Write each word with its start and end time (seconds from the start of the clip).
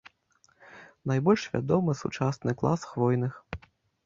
Найбольш 1.11 1.43
вядомы 1.57 1.95
сучасны 2.01 2.51
клас 2.63 2.89
хвойных. 2.95 3.39